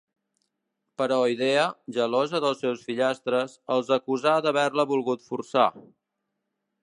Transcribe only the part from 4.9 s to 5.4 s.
volgut